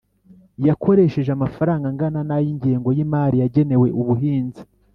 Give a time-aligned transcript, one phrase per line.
[0.67, 4.61] yakoresheje amafaranga angana nay ingengo y imari yagenewe ubuhinzi